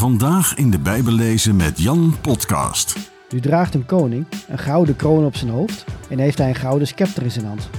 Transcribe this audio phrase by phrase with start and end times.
[0.00, 2.96] Vandaag in de Bijbel lezen met Jan Podcast.
[3.30, 6.86] Nu draagt een koning een gouden kroon op zijn hoofd en heeft hij een gouden
[6.86, 7.70] scepter in zijn hand.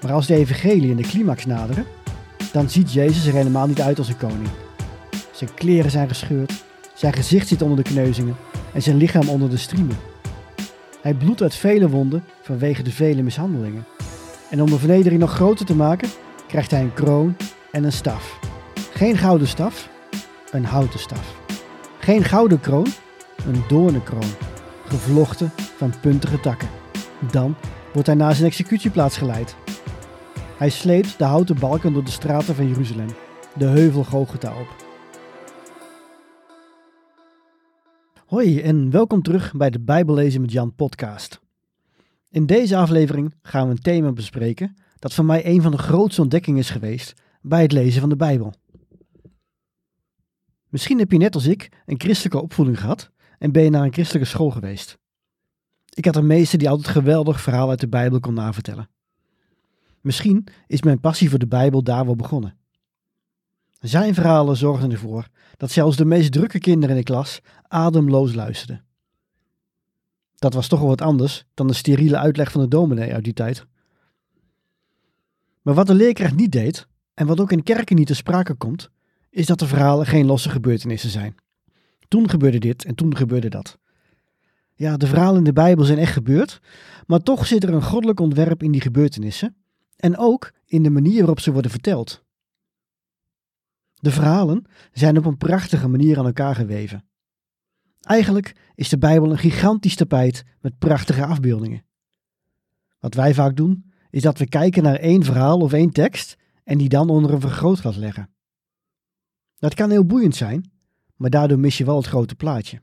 [0.00, 1.84] Maar als de evangelie in de climax naderen,
[2.52, 4.48] dan ziet Jezus er helemaal niet uit als een koning.
[5.32, 8.36] Zijn kleren zijn gescheurd, zijn gezicht zit onder de kneuzingen
[8.72, 9.98] en zijn lichaam onder de striemen.
[11.00, 13.86] Hij bloedt uit vele wonden vanwege de vele mishandelingen.
[14.50, 16.08] En om de vernedering nog groter te maken,
[16.48, 17.36] krijgt hij een kroon
[17.72, 18.38] en een staf.
[18.92, 19.88] Geen gouden staf,
[20.56, 21.40] een houten staf.
[21.98, 22.86] Geen gouden kroon,
[23.46, 24.30] een doornenkroon,
[24.84, 26.68] gevlochten van puntige takken.
[27.30, 27.54] Dan
[27.92, 29.56] wordt hij naar zijn executieplaats geleid.
[30.56, 33.08] Hij sleept de houten balken door de straten van Jeruzalem,
[33.56, 34.84] de heuvel Gogeta op.
[38.26, 41.40] Hoi en welkom terug bij de Bijbellezen met Jan podcast.
[42.30, 46.22] In deze aflevering gaan we een thema bespreken dat voor mij een van de grootste
[46.22, 48.54] ontdekkingen is geweest bij het lezen van de Bijbel.
[50.76, 53.92] Misschien heb je net als ik een christelijke opvoeding gehad en ben je naar een
[53.92, 54.98] christelijke school geweest.
[55.94, 58.88] Ik had een meester die altijd geweldig verhaal uit de Bijbel kon navertellen.
[60.00, 62.56] Misschien is mijn passie voor de Bijbel daar wel begonnen.
[63.80, 68.84] Zijn verhalen zorgden ervoor dat zelfs de meest drukke kinderen in de klas ademloos luisterden.
[70.34, 73.32] Dat was toch wel wat anders dan de steriele uitleg van de dominee uit die
[73.32, 73.66] tijd.
[75.62, 78.90] Maar wat de leerkracht niet deed, en wat ook in kerken niet te sprake komt,
[79.36, 81.34] is dat de verhalen geen losse gebeurtenissen zijn.
[82.08, 83.78] Toen gebeurde dit en toen gebeurde dat.
[84.74, 86.60] Ja, de verhalen in de Bijbel zijn echt gebeurd,
[87.06, 89.56] maar toch zit er een goddelijk ontwerp in die gebeurtenissen
[89.96, 92.24] en ook in de manier waarop ze worden verteld.
[93.94, 97.04] De verhalen zijn op een prachtige manier aan elkaar geweven.
[98.00, 101.84] Eigenlijk is de Bijbel een gigantisch tapijt met prachtige afbeeldingen.
[102.98, 106.78] Wat wij vaak doen, is dat we kijken naar één verhaal of één tekst en
[106.78, 108.35] die dan onder een vergrootglas leggen.
[109.58, 110.70] Dat kan heel boeiend zijn,
[111.16, 112.80] maar daardoor mis je wel het grote plaatje.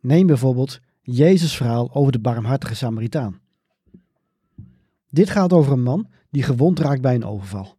[0.00, 3.40] Neem bijvoorbeeld Jezus' verhaal over de barmhartige Samaritaan.
[5.10, 7.76] Dit gaat over een man die gewond raakt bij een overval.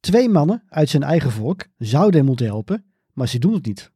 [0.00, 3.92] Twee mannen uit zijn eigen volk zouden hem moeten helpen, maar ze doen het niet.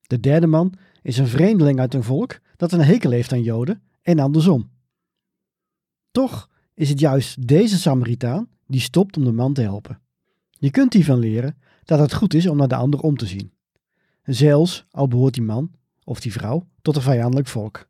[0.00, 3.82] De derde man is een vreemdeling uit een volk dat een hekel heeft aan Joden
[4.02, 4.70] en andersom.
[6.10, 10.00] Toch is het juist deze Samaritaan die stopt om de man te helpen.
[10.60, 13.52] Je kunt hiervan leren dat het goed is om naar de ander om te zien.
[14.22, 15.70] Zelfs al behoort die man
[16.04, 17.88] of die vrouw tot een vijandelijk volk.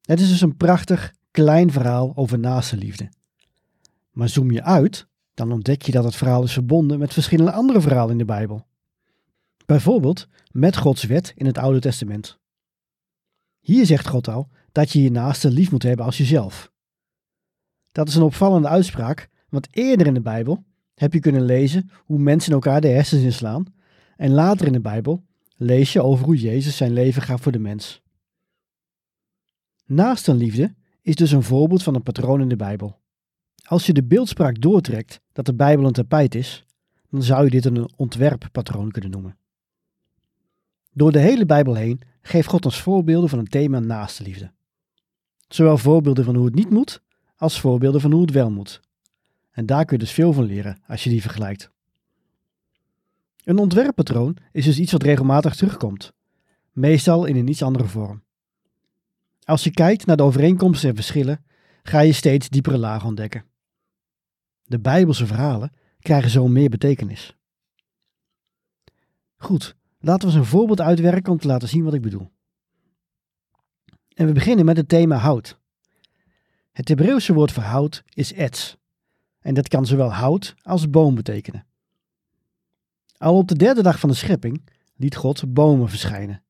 [0.00, 3.08] Het is dus een prachtig, klein verhaal over naaste liefde.
[4.10, 7.80] Maar zoom je uit, dan ontdek je dat het verhaal is verbonden met verschillende andere
[7.80, 8.66] verhalen in de Bijbel.
[9.66, 12.38] Bijvoorbeeld met Gods wet in het Oude Testament.
[13.60, 16.72] Hier zegt God al dat je je naaste lief moet hebben als jezelf.
[17.92, 22.18] Dat is een opvallende uitspraak, want eerder in de Bijbel heb je kunnen lezen hoe
[22.18, 23.64] mensen elkaar de hersens inslaan
[24.16, 25.24] en later in de Bijbel
[25.56, 28.02] lees je over hoe Jezus zijn leven gaf voor de mens.
[29.86, 32.98] Naastenliefde is dus een voorbeeld van een patroon in de Bijbel.
[33.64, 36.64] Als je de beeldspraak doortrekt dat de Bijbel een tapijt is,
[37.10, 39.36] dan zou je dit een ontwerppatroon kunnen noemen.
[40.92, 44.52] Door de hele Bijbel heen geeft God ons voorbeelden van een thema naastenliefde.
[45.48, 47.02] Zowel voorbeelden van hoe het niet moet,
[47.36, 48.80] als voorbeelden van hoe het wel moet.
[49.54, 51.70] En daar kun je dus veel van leren als je die vergelijkt.
[53.44, 56.12] Een ontwerppatroon is dus iets wat regelmatig terugkomt,
[56.72, 58.22] meestal in een iets andere vorm.
[59.44, 61.44] Als je kijkt naar de overeenkomsten en verschillen,
[61.82, 63.44] ga je steeds diepere lagen ontdekken.
[64.64, 67.36] De Bijbelse verhalen krijgen zo meer betekenis.
[69.36, 72.30] Goed, laten we eens een voorbeeld uitwerken om te laten zien wat ik bedoel.
[74.14, 75.58] En we beginnen met het thema hout.
[76.72, 78.76] Het Hebreeuwse woord voor hout is etz.
[79.44, 81.66] En dat kan zowel hout als boom betekenen.
[83.16, 86.42] Al op de derde dag van de schepping liet God bomen verschijnen.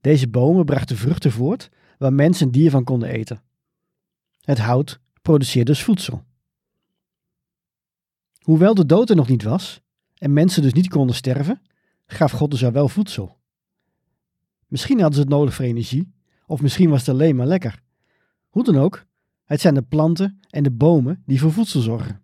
[0.00, 3.42] Deze bomen brachten vruchten voort waar mensen en dier van konden eten.
[4.40, 6.24] Het hout produceerde dus voedsel.
[8.40, 9.80] Hoewel de dood er nog niet was
[10.14, 11.62] en mensen dus niet konden sterven,
[12.06, 13.38] gaf God dus al wel voedsel.
[14.66, 16.12] Misschien hadden ze het nodig voor energie,
[16.46, 17.82] of misschien was het alleen maar lekker.
[18.48, 19.08] Hoe dan ook,
[19.50, 22.22] het zijn de planten en de bomen die voor voedsel zorgen.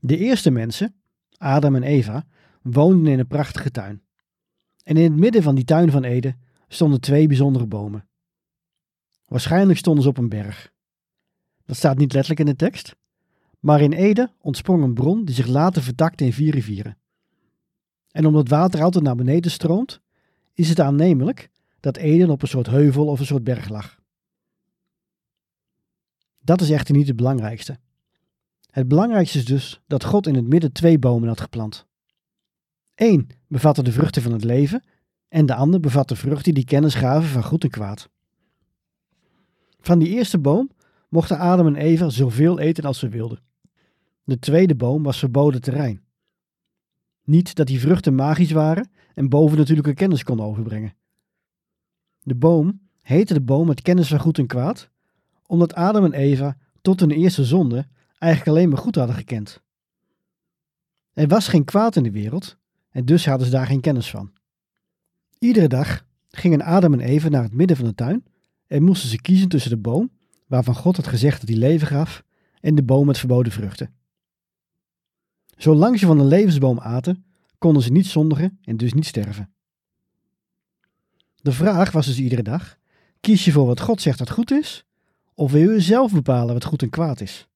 [0.00, 0.94] De eerste mensen,
[1.36, 2.26] Adam en Eva,
[2.62, 4.02] woonden in een prachtige tuin.
[4.82, 8.08] En in het midden van die tuin van Eden stonden twee bijzondere bomen.
[9.24, 10.72] Waarschijnlijk stonden ze op een berg.
[11.64, 12.96] Dat staat niet letterlijk in de tekst,
[13.60, 16.98] maar in Eden ontsprong een bron die zich later vertakte in vier rivieren.
[18.10, 20.00] En omdat water altijd naar beneden stroomt,
[20.54, 21.50] is het aannemelijk
[21.80, 24.04] dat Eden op een soort heuvel of een soort berg lag.
[26.46, 27.78] Dat is echter niet het belangrijkste.
[28.70, 31.86] Het belangrijkste is dus dat God in het midden twee bomen had geplant.
[32.94, 34.84] Eén bevatte de vruchten van het leven
[35.28, 38.08] en de ander bevatte vruchten die kennis gaven van goed en kwaad.
[39.80, 40.70] Van die eerste boom
[41.08, 43.40] mochten Adam en Eva zoveel eten als ze wilden.
[44.24, 46.02] De tweede boom was verboden terrein.
[47.24, 50.94] Niet dat die vruchten magisch waren en bovennatuurlijke kennis konden overbrengen.
[52.22, 54.90] De boom heette de boom met kennis van goed en kwaad,
[55.46, 57.86] omdat Adam en Eva tot hun eerste zonde
[58.18, 59.60] eigenlijk alleen maar goed hadden gekend.
[61.12, 62.56] Er was geen kwaad in de wereld
[62.90, 64.32] en dus hadden ze daar geen kennis van.
[65.38, 68.24] Iedere dag gingen Adam en Eva naar het midden van de tuin
[68.66, 70.10] en moesten ze kiezen tussen de boom,
[70.46, 72.24] waarvan God had gezegd dat hij leven gaf,
[72.60, 73.94] en de boom met verboden vruchten.
[75.56, 77.24] Zolang ze van de levensboom aten,
[77.58, 79.50] konden ze niet zondigen en dus niet sterven.
[81.36, 82.78] De vraag was dus iedere dag:
[83.20, 84.84] kies je voor wat God zegt dat goed is,
[85.36, 87.48] of wil je zelf bepalen wat goed en kwaad is?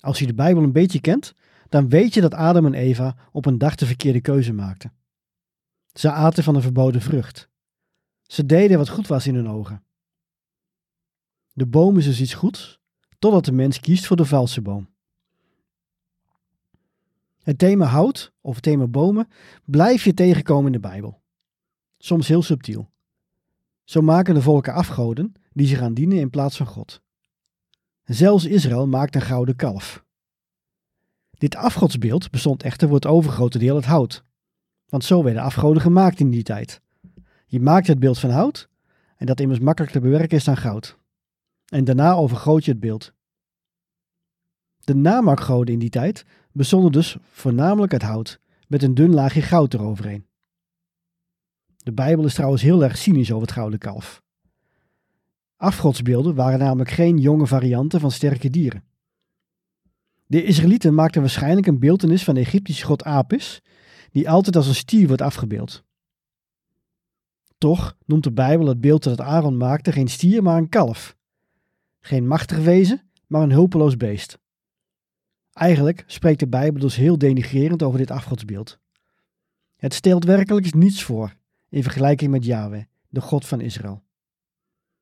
[0.00, 1.34] Als je de Bijbel een beetje kent,
[1.68, 4.92] dan weet je dat Adam en Eva op een dag de verkeerde keuze maakten.
[5.92, 7.48] Ze aten van een verboden vrucht.
[8.22, 9.84] Ze deden wat goed was in hun ogen.
[11.52, 12.80] De boom is dus iets goeds,
[13.18, 14.88] totdat de mens kiest voor de valse boom.
[17.42, 19.28] Het thema hout of het thema bomen
[19.64, 21.22] blijf je tegenkomen in de Bijbel.
[21.98, 22.89] Soms heel subtiel.
[23.90, 27.02] Zo maken de volken afgoden die ze gaan dienen in plaats van God.
[28.04, 30.04] Zelfs Israël maakt een gouden kalf.
[31.30, 34.24] Dit afgodsbeeld bestond echter voor het overgrote deel uit hout.
[34.88, 36.80] Want zo werden afgoden gemaakt in die tijd.
[37.46, 38.68] Je maakt het beeld van hout,
[39.16, 40.98] en dat immers makkelijk te bewerken is dan goud.
[41.64, 43.12] En daarna overgroot je het beeld.
[44.78, 49.74] De namaakgoden in die tijd bestonden dus voornamelijk uit hout, met een dun laagje goud
[49.74, 50.28] eroverheen.
[51.82, 54.22] De Bijbel is trouwens heel erg cynisch over het gouden kalf.
[55.56, 58.84] Afgodsbeelden waren namelijk geen jonge varianten van sterke dieren.
[60.26, 63.62] De Israëlieten maakten waarschijnlijk een beeldenis van de Egyptische god Apis,
[64.10, 65.84] die altijd als een stier wordt afgebeeld.
[67.58, 71.16] Toch noemt de Bijbel het beeld dat Aaron maakte geen stier, maar een kalf.
[72.00, 74.38] Geen machtig wezen, maar een hulpeloos beest.
[75.52, 78.78] Eigenlijk spreekt de Bijbel dus heel denigrerend over dit afgodsbeeld.
[79.76, 81.38] Het stelt werkelijk niets voor
[81.70, 84.02] in vergelijking met Yahweh, de God van Israël.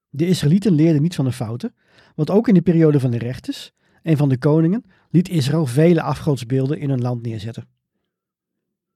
[0.08, 1.74] De Israëlieten leerden niet van de fouten,
[2.14, 3.72] want ook in de periode van de rechters
[4.02, 7.68] en van de koningen liet Israël vele afgodsbeelden in hun land neerzetten.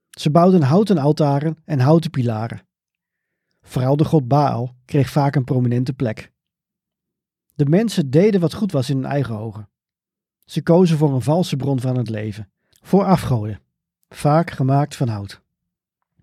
[0.09, 2.65] Ze bouwden houten altaren en houten pilaren.
[3.61, 6.31] Vooral de god Baal kreeg vaak een prominente plek.
[7.55, 9.69] De mensen deden wat goed was in hun eigen ogen.
[10.45, 13.59] Ze kozen voor een valse bron van het leven, voor afgoden,
[14.09, 15.41] vaak gemaakt van hout.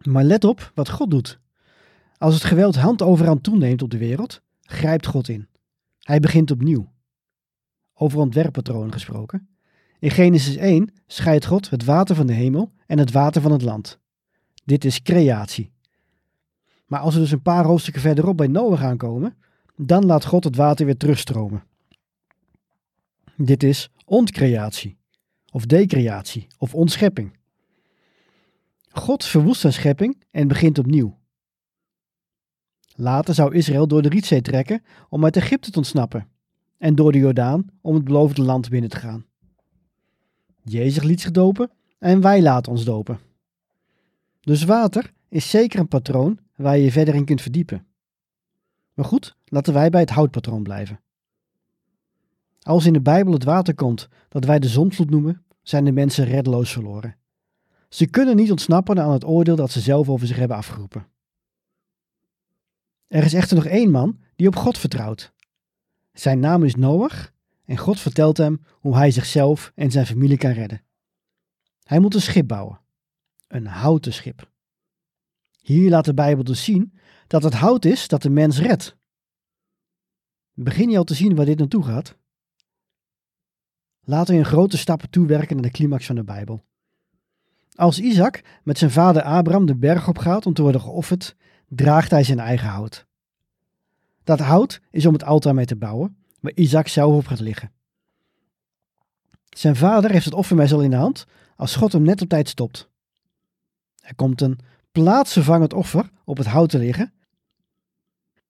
[0.02, 1.39] Maar let op wat God doet.
[2.20, 5.48] Als het geweld hand over hand toeneemt op de wereld, grijpt God in.
[5.98, 6.92] Hij begint opnieuw.
[7.94, 9.48] Over ontwerppatronen gesproken.
[9.98, 13.62] In Genesis 1 scheidt God het water van de hemel en het water van het
[13.62, 13.98] land.
[14.64, 15.72] Dit is creatie.
[16.86, 19.36] Maar als we dus een paar hoofdstukken verderop bij Noach gaan komen,
[19.76, 21.64] dan laat God het water weer terugstromen.
[23.36, 24.98] Dit is ontcreatie,
[25.50, 27.38] of decreatie, of ontschepping.
[28.88, 31.19] God verwoest zijn schepping en begint opnieuw.
[33.00, 36.28] Later zou Israël door de Rietzee trekken om uit Egypte te ontsnappen
[36.78, 39.24] en door de Jordaan om het beloofde land binnen te gaan.
[40.62, 43.18] Jezus liet zich dopen en wij laten ons dopen.
[44.40, 47.86] Dus water is zeker een patroon waar je je verder in kunt verdiepen.
[48.94, 51.00] Maar goed, laten wij bij het houtpatroon blijven.
[52.62, 56.24] Als in de Bijbel het water komt dat wij de zonvloed noemen, zijn de mensen
[56.24, 57.16] reddeloos verloren.
[57.88, 61.06] Ze kunnen niet ontsnappen aan het oordeel dat ze zelf over zich hebben afgeroepen.
[63.10, 65.32] Er is echter nog één man die op God vertrouwt.
[66.12, 67.32] Zijn naam is Noach
[67.64, 70.82] en God vertelt hem hoe hij zichzelf en zijn familie kan redden.
[71.82, 72.80] Hij moet een schip bouwen.
[73.48, 74.50] Een houten schip.
[75.60, 78.96] Hier laat de Bijbel dus zien dat het hout is dat de mens redt.
[80.52, 82.16] Begin je al te zien waar dit naartoe gaat?
[84.00, 86.64] Laten we in grote stappen toewerken naar de climax van de Bijbel.
[87.74, 91.36] Als Isaac met zijn vader Abraham de berg op gaat om te worden geofferd,
[91.70, 93.06] draagt hij zijn eigen hout.
[94.24, 97.72] Dat hout is om het altaar mee te bouwen, waar Isaac zelf op gaat liggen.
[99.48, 102.48] Zijn vader heeft het offermes al in de hand als God hem net op tijd
[102.48, 102.90] stopt.
[104.00, 104.58] Er komt een
[104.92, 107.12] plaatsvervangend offer op het hout te liggen.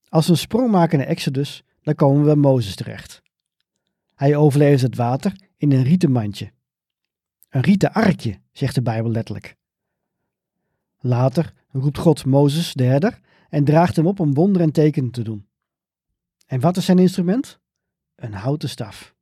[0.08, 3.22] Als we een sprong maken naar Exodus, dan komen we bij Mozes terecht.
[4.14, 6.52] Hij overleeft het water in een rieten mandje.
[7.48, 9.56] Een rieten arkje, zegt de Bijbel letterlijk.
[11.00, 15.22] Later roept God Mozes, de herder, en draagt hem op om wonderen en tekenen te
[15.22, 15.46] doen.
[16.46, 17.60] En wat is zijn instrument?
[18.14, 19.14] Een houten staf.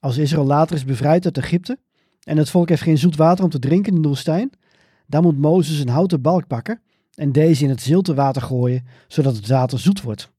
[0.00, 1.78] Als Israël later is bevrijd uit Egypte
[2.22, 4.50] en het volk heeft geen zoet water om te drinken in de woestijn,
[5.06, 6.82] dan moet Mozes een houten balk pakken
[7.14, 10.32] en deze in het zilte water gooien, zodat het water zoet wordt.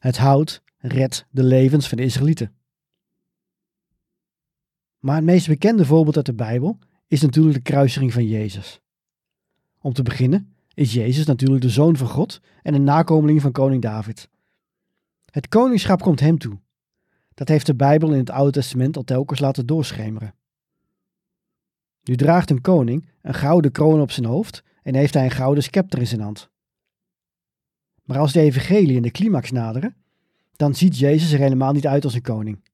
[0.00, 2.54] Het hout redt de levens van de Israëlieten.
[4.98, 6.78] Maar het meest bekende voorbeeld uit de Bijbel
[7.10, 8.80] is natuurlijk de kruising van Jezus.
[9.80, 13.82] Om te beginnen is Jezus natuurlijk de zoon van God en een nakomeling van koning
[13.82, 14.28] David.
[15.30, 16.58] Het koningschap komt hem toe.
[17.34, 20.34] Dat heeft de Bijbel in het Oude Testament al telkens laten doorschemeren.
[22.02, 25.62] Nu draagt een koning een gouden kroon op zijn hoofd en heeft hij een gouden
[25.62, 26.50] scepter in zijn hand.
[28.04, 29.96] Maar als de evangelie en de climax naderen,
[30.56, 32.64] dan ziet Jezus er helemaal niet uit als een koning.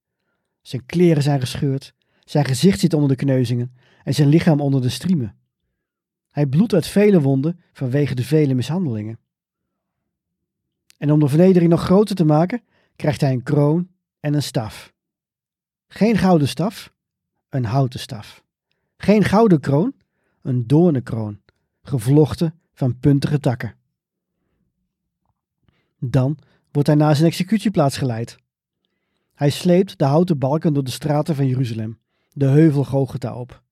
[0.63, 3.75] Zijn kleren zijn gescheurd, zijn gezicht zit onder de kneuzingen
[4.07, 5.37] en zijn lichaam onder de striemen.
[6.31, 9.19] Hij bloedt uit vele wonden vanwege de vele mishandelingen.
[10.99, 12.63] En om de vernedering nog groter te maken,
[12.97, 13.89] krijgt hij een kroon
[14.21, 14.93] en een staf.
[15.89, 16.93] Geen gouden staf,
[17.49, 18.45] een houten staf.
[18.97, 19.95] Geen gouden kroon,
[20.43, 21.41] een doornenkroon,
[21.83, 23.75] gevlochten van puntige takken.
[25.99, 26.39] Dan
[26.71, 28.37] wordt hij naar zijn executieplaats geleid.
[29.35, 31.99] Hij sleept de houten balken door de straten van Jeruzalem,
[32.33, 33.65] de heuvel Gogeta op.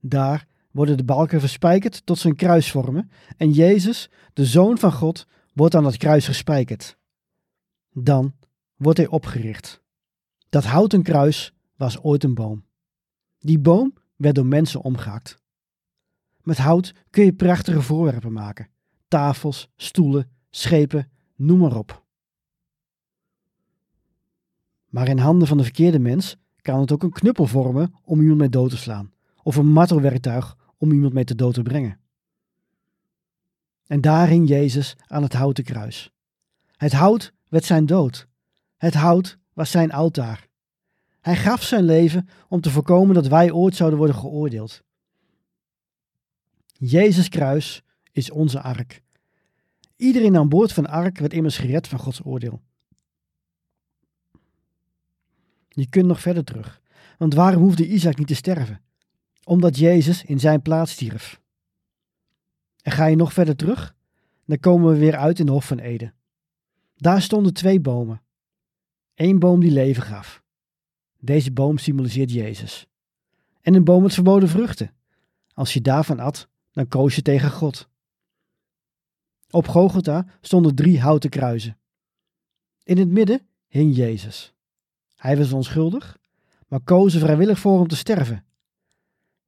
[0.00, 5.26] Daar worden de balken verspijkerd tot zijn kruis vormen en Jezus, de Zoon van God,
[5.54, 6.96] wordt aan het kruis gespijkerd.
[7.92, 8.34] Dan
[8.76, 9.82] wordt hij opgericht.
[10.48, 12.64] Dat houten kruis was ooit een boom.
[13.38, 15.38] Die boom werd door mensen omgehakt.
[16.42, 18.68] Met hout kun je prachtige voorwerpen maken:
[19.08, 22.04] tafels, stoelen, schepen, noem maar op.
[24.86, 28.38] Maar in handen van de verkeerde mens kan het ook een knuppel vormen om iemand
[28.38, 29.12] mee dood te slaan,
[29.42, 32.00] of een martelwerktuig om iemand mee te dood te brengen.
[33.86, 36.12] En daar hing Jezus aan het houten kruis.
[36.76, 38.28] Het hout werd zijn dood.
[38.76, 40.48] Het hout was zijn altaar.
[41.20, 44.82] Hij gaf zijn leven om te voorkomen dat wij ooit zouden worden geoordeeld.
[46.72, 47.82] Jezus kruis
[48.12, 49.02] is onze ark.
[49.96, 52.60] Iedereen aan boord van de ark werd immers gered van Gods oordeel.
[55.68, 56.80] Je kunt nog verder terug,
[57.18, 58.80] want waarom hoefde Isaac niet te sterven?
[59.50, 61.40] Omdat Jezus in zijn plaats stierf.
[62.82, 63.94] En ga je nog verder terug,
[64.44, 66.14] dan komen we weer uit in de Hof van Eden.
[66.96, 68.22] Daar stonden twee bomen.
[69.14, 70.42] Eén boom die leven gaf.
[71.18, 72.86] Deze boom symboliseert Jezus.
[73.60, 74.94] En een boom met verboden vruchten.
[75.52, 77.88] Als je daarvan at, dan koos je tegen God.
[79.50, 81.78] Op Gogota stonden drie houten kruizen.
[82.82, 84.54] In het midden hing Jezus.
[85.16, 86.18] Hij was onschuldig,
[86.68, 88.44] maar koos er vrijwillig voor om te sterven.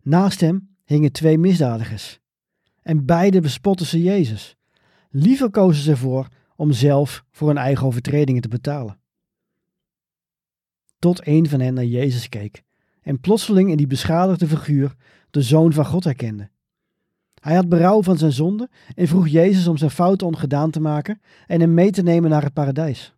[0.02, 2.20] Naast hem hingen twee misdadigers.
[2.82, 4.56] En beide bespotten ze Jezus.
[5.10, 9.00] Liever kozen ze ervoor om zelf voor hun eigen overtredingen te betalen.
[10.98, 12.62] Tot een van hen naar Jezus keek
[13.02, 14.94] en plotseling in die beschadigde figuur
[15.30, 16.50] de Zoon van God herkende.
[17.40, 21.20] Hij had berouw van zijn zonde en vroeg Jezus om zijn fouten ongedaan te maken
[21.46, 23.14] en hem mee te nemen naar het paradijs.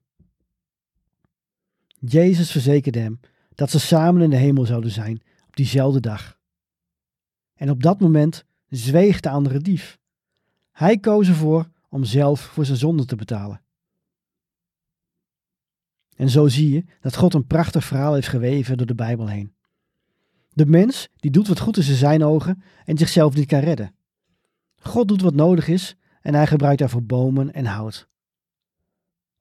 [1.99, 3.21] Jezus verzekerde hem
[3.55, 6.34] dat ze samen in de hemel zouden zijn op diezelfde dag.
[7.55, 9.99] En op dat moment zweeg de andere dief.
[10.73, 13.63] Hij koos ervoor om zelf voor zijn zonde te betalen.
[16.17, 19.55] En zo zie je dat God een prachtig verhaal heeft geweven door de Bijbel heen.
[20.53, 23.95] De mens die doet wat goed is in zijn ogen en zichzelf niet kan redden.
[24.81, 28.09] God doet wat nodig is en hij gebruikt daarvoor bomen en hout.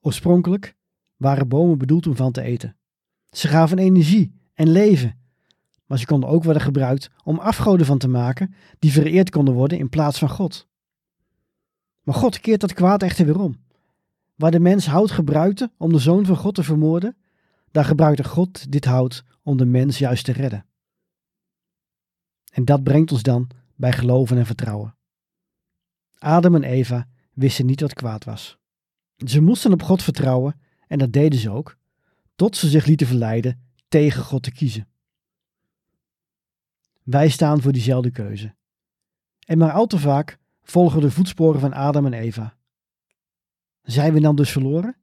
[0.01, 0.75] Oorspronkelijk
[1.15, 2.77] waren bomen bedoeld om van te eten.
[3.29, 5.20] Ze gaven energie en leven,
[5.86, 9.78] maar ze konden ook worden gebruikt om afgoden van te maken die vereerd konden worden
[9.78, 10.68] in plaats van God.
[12.04, 13.62] Maar God keert dat kwaad echter weer om.
[14.36, 17.18] Waar de mens hout gebruikte om de zoon van God te vermoorden,
[17.72, 20.66] daar gebruikte God dit hout om de mens juist te redden.
[22.52, 24.96] En dat brengt ons dan bij geloven en vertrouwen.
[26.18, 28.58] Adam en Eva wisten niet wat kwaad was.
[29.16, 31.78] Ze moesten op God vertrouwen en dat deden ze ook,
[32.36, 34.88] tot ze zich lieten verleiden tegen God te kiezen.
[37.03, 38.55] Wij staan voor diezelfde keuze.
[39.45, 42.55] En maar al te vaak volgen de voetsporen van Adam en Eva.
[43.81, 44.95] Zijn we dan dus verloren?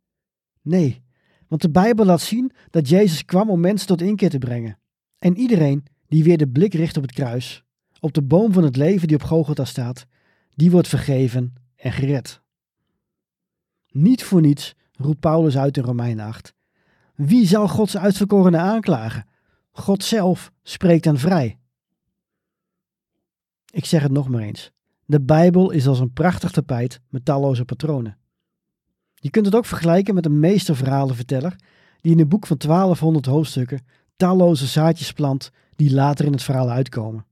[0.62, 1.02] Nee,
[1.48, 4.78] want de Bijbel laat zien dat Jezus kwam om mensen tot inkeer te brengen.
[5.18, 7.64] En iedereen die weer de blik richt op het kruis,
[8.00, 10.06] op de boom van het leven die op Golgotha staat,
[10.54, 12.42] die wordt vergeven en gered.
[13.88, 16.54] Niet voor niets roept Paulus uit in Romein 8.
[17.14, 19.26] Wie zal Gods uitverkorenen aanklagen?
[19.70, 21.59] God zelf spreekt hen vrij.
[23.70, 24.70] Ik zeg het nog maar eens.
[25.04, 28.18] De Bijbel is als een prachtig tapijt met talloze patronen.
[29.14, 31.56] Je kunt het ook vergelijken met een meesterverhalenverteller
[32.00, 33.86] die in een boek van 1200 hoofdstukken
[34.16, 37.26] talloze zaadjes plant die later in het verhaal uitkomen.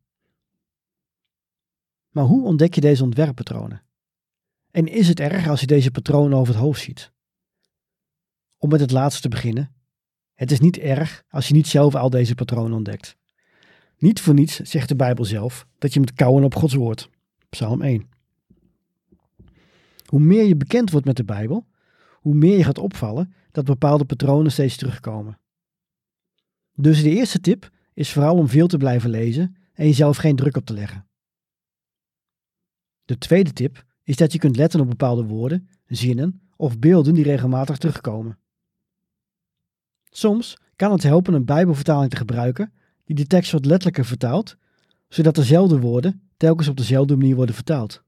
[2.11, 3.83] Maar hoe ontdek je deze ontwerppatronen?
[4.71, 7.13] En is het erg als je deze patronen over het hoofd ziet?
[8.57, 9.75] Om met het laatste te beginnen.
[10.35, 13.18] Het is niet erg als je niet zelf al deze patronen ontdekt.
[13.99, 17.11] Niet voor niets zegt de Bijbel zelf dat je moet kouwen op Gods woord.
[17.49, 18.11] Psalm 1.
[20.05, 21.67] Hoe meer je bekend wordt met de Bijbel,
[22.13, 25.39] hoe meer je gaat opvallen dat bepaalde patronen steeds terugkomen.
[26.75, 30.57] Dus de eerste tip is vooral om veel te blijven lezen en jezelf geen druk
[30.57, 31.07] op te leggen.
[33.05, 37.25] De tweede tip is dat je kunt letten op bepaalde woorden, zinnen of beelden die
[37.25, 38.39] regelmatig terugkomen.
[40.11, 42.73] Soms kan het helpen een Bijbelvertaling te gebruiken
[43.09, 44.57] die de tekst wat letterlijker vertaalt,
[45.09, 48.03] zodat dezelfde woorden telkens op dezelfde manier worden vertaald.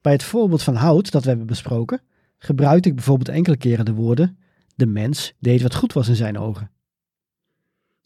[0.00, 2.02] Bij het voorbeeld van hout dat we hebben besproken,
[2.38, 4.38] gebruikte ik bijvoorbeeld enkele keren de woorden:
[4.74, 6.70] De mens deed wat goed was in zijn ogen.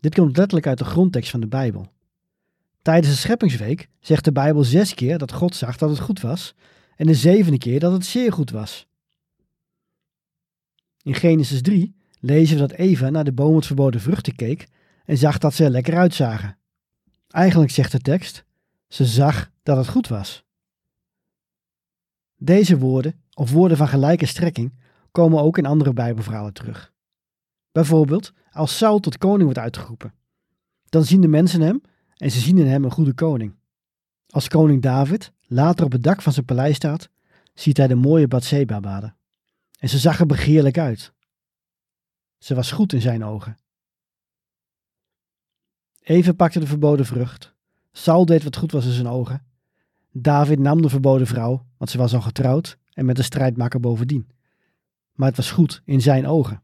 [0.01, 1.93] Dit komt letterlijk uit de grondtekst van de Bijbel.
[2.83, 6.55] Tijdens de scheppingsweek zegt de Bijbel zes keer dat God zag dat het goed was,
[6.97, 8.87] en de zevende keer dat het zeer goed was.
[11.03, 14.67] In Genesis 3 lezen we dat Eva naar de boom met verboden vruchten keek
[15.07, 16.59] en zag dat ze er lekker uitzagen.
[17.29, 18.45] Eigenlijk zegt de tekst:
[18.89, 20.45] ze zag dat het goed was.
[22.37, 24.75] Deze woorden, of woorden van gelijke strekking,
[25.11, 26.93] komen ook in andere Bijbelverhalen terug.
[27.73, 30.15] Bijvoorbeeld als Saul tot koning wordt uitgeroepen.
[30.89, 31.81] Dan zien de mensen hem
[32.17, 33.55] en ze zien in hem een goede koning.
[34.29, 37.09] Als koning David later op het dak van zijn paleis staat,
[37.55, 39.17] ziet hij de mooie Bathseba baden.
[39.79, 41.13] En ze zag er begeerlijk uit.
[42.39, 43.57] Ze was goed in zijn ogen.
[46.07, 47.55] Even pakte de verboden vrucht.
[47.93, 49.47] Saul deed wat goed was in zijn ogen.
[50.13, 54.31] David nam de verboden vrouw, want ze was al getrouwd en met een strijdmaker bovendien.
[55.13, 56.63] Maar het was goed in zijn ogen.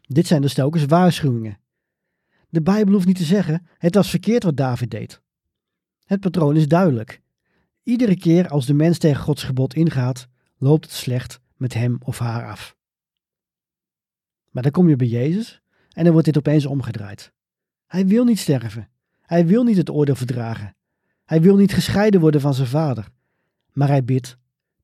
[0.00, 1.58] Dit zijn dus telkens waarschuwingen.
[2.48, 5.22] De Bijbel hoeft niet te zeggen: het was verkeerd wat David deed.
[6.04, 7.22] Het patroon is duidelijk.
[7.82, 10.28] Iedere keer als de mens tegen Gods gebod ingaat,
[10.58, 12.76] loopt het slecht met hem of haar af.
[14.50, 15.61] Maar dan kom je bij Jezus
[15.92, 17.32] en dan wordt dit opeens omgedraaid.
[17.86, 18.88] Hij wil niet sterven.
[19.22, 20.76] Hij wil niet het oordeel verdragen.
[21.24, 23.08] Hij wil niet gescheiden worden van zijn vader.
[23.72, 24.38] Maar hij bidt: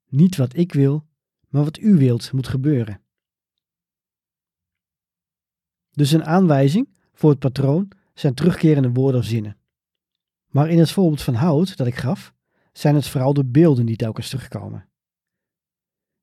[0.08, 1.06] Niet wat ik wil,
[1.48, 3.00] maar wat u wilt moet gebeuren.
[5.90, 9.56] Dus een aanwijzing voor het patroon zijn terugkerende woorden of zinnen.
[10.46, 12.32] Maar in het voorbeeld van hout dat ik gaf,
[12.72, 14.88] zijn het vooral de beelden die telkens terugkomen.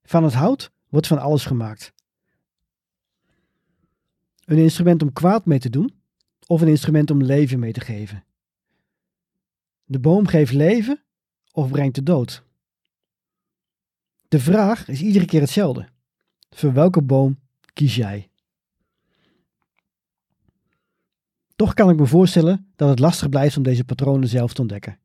[0.04, 1.94] Van het hout wordt van alles gemaakt.
[4.46, 5.94] Een instrument om kwaad mee te doen
[6.48, 8.24] of een instrument om leven mee te geven.
[9.86, 11.04] De boom geeft leven
[11.52, 12.44] of brengt de dood.
[14.28, 15.88] De vraag is iedere keer hetzelfde.
[16.50, 17.40] Voor welke boom
[17.74, 18.30] kies jij?
[21.56, 25.00] Toch kan ik me voorstellen dat het lastig blijft om deze patronen zelf te ontdekken.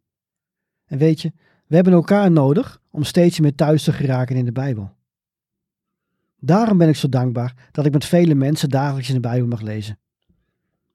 [0.84, 1.32] En weet je,
[1.66, 4.92] we hebben elkaar nodig om steeds meer thuis te geraken in de Bijbel.
[6.40, 9.60] Daarom ben ik zo dankbaar dat ik met vele mensen dagelijks in de Bijbel mag
[9.60, 9.98] lezen.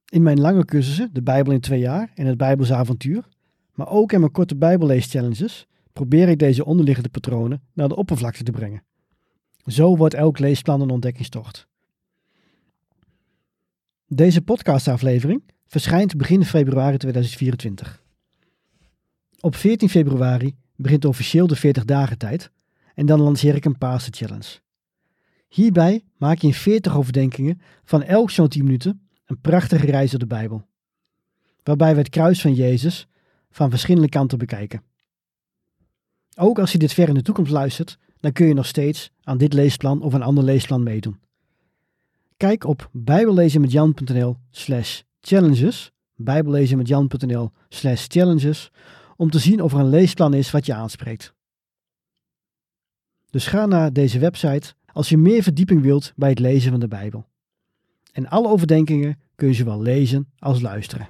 [0.06, 3.28] In mijn lange cursussen, de Bijbel in twee jaar en het Bijbels avontuur,
[3.74, 8.52] maar ook in mijn korte Bijbelleeschallenges, probeer ik deze onderliggende patronen naar de oppervlakte te
[8.52, 8.84] brengen.
[9.66, 11.68] Zo wordt elk leesplan een ontdekkingstocht.
[14.08, 18.04] Deze podcastaflevering verschijnt begin februari 2024.
[19.40, 22.52] Op 14 februari begint officieel de 40 dagen tijd
[22.94, 24.64] en dan lanceer ik een Pasen Challenge.
[25.56, 30.20] Hierbij maak je in 40 overdenkingen van elk zo'n 10 minuten een prachtige reis door
[30.20, 30.66] de Bijbel.
[31.64, 33.08] Waarbij we het kruis van Jezus
[33.50, 34.84] van verschillende kanten bekijken.
[36.38, 39.38] Ook als je dit ver in de toekomst luistert, dan kun je nog steeds aan
[39.38, 41.20] dit leesplan of een ander leesplan meedoen.
[42.38, 48.72] Kijk op bijbellezenmetjan.nl slash challenges, bijbellezenmetjan.nl slash challenges,
[49.16, 51.34] om te zien of er een leesplan is wat je aanspreekt.
[53.30, 56.88] Dus ga naar deze website als je meer verdieping wilt bij het lezen van de
[56.88, 57.26] Bijbel.
[58.12, 61.08] En alle overdenkingen kun je zowel lezen als luisteren.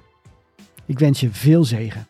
[0.86, 2.06] Ik wens je veel zegen.